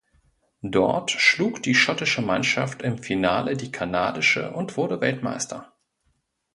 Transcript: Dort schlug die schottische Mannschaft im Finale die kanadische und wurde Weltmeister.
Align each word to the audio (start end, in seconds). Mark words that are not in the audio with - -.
Dort 0.63 1.11
schlug 1.11 1.61
die 1.61 1.75
schottische 1.75 2.23
Mannschaft 2.23 2.81
im 2.81 2.97
Finale 2.97 3.55
die 3.55 3.71
kanadische 3.71 4.51
und 4.51 4.75
wurde 4.75 4.99
Weltmeister. 4.99 5.73